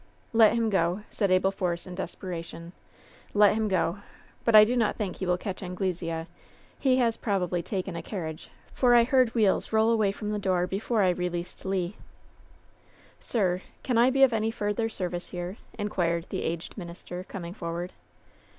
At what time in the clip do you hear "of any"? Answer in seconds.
14.23-14.49